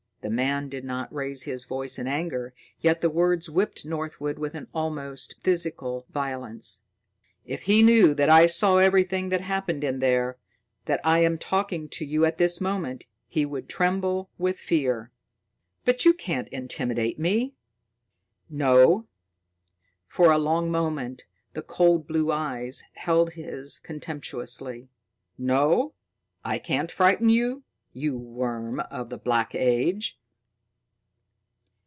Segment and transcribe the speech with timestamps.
[0.23, 4.55] The man did not raise his voice in anger, yet the words whipped Northwood with
[4.71, 6.83] almost physical violence.
[7.43, 10.37] "If he knew that I saw everything that happened in there
[10.85, 15.09] that I am talking to you at this moment he would tremble with fear."
[15.85, 17.55] "But you can't intimidate me."
[18.47, 19.07] "No?"
[20.07, 21.23] For a long moment,
[21.53, 24.87] the cold blue eyes held his contemptuously.
[25.39, 25.95] "No?
[26.45, 27.63] I can't frighten you
[27.93, 30.17] you worm of the Black Age?"